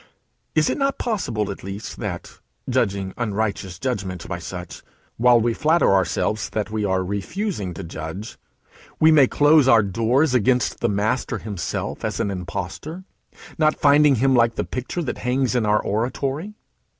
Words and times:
Is 0.55 0.67
it 0.67 0.79
not 0.79 0.97
possible 0.97 1.51
at 1.51 1.63
least 1.63 1.99
that, 1.99 2.39
judging 2.67 3.13
unrighteous 3.17 3.77
judgment 3.77 4.27
by 4.27 4.39
such 4.39 4.81
while 5.17 5.39
we 5.39 5.53
flatter 5.53 5.93
ourselves 5.93 6.49
that 6.49 6.71
we 6.71 6.83
are 6.83 7.03
refusing 7.03 7.71
to 7.75 7.83
judge, 7.83 8.39
we 8.99 9.11
may 9.11 9.27
close 9.27 9.67
our 9.67 9.83
doors 9.83 10.33
against 10.33 10.79
the 10.79 10.89
Master 10.89 11.37
himself 11.37 12.03
as 12.03 12.19
an 12.19 12.31
impostor, 12.31 13.03
not 13.59 13.77
finding 13.79 14.15
him 14.15 14.33
like 14.35 14.55
the 14.55 14.63
picture 14.65 15.03
that 15.03 15.19
hangs 15.19 15.53
in 15.53 15.67
our 15.67 15.79
oratory. 15.83 16.55